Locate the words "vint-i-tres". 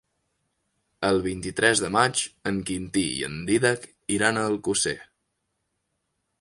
1.25-1.83